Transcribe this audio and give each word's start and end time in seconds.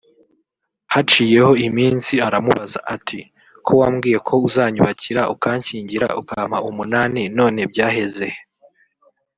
Haciyeho 0.93 1.51
iminsi 1.67 2.13
aramubaza 2.27 2.79
ati 2.95 3.19
“Ko 3.65 3.71
wambwiye 3.81 4.17
ko 4.27 4.33
uzanyubakira 4.47 5.21
ukanshyingira 5.33 6.07
ukampa 6.21 6.57
umunani 6.69 7.21
none 7.37 7.61
byaheze 7.71 8.25
he 8.33 8.39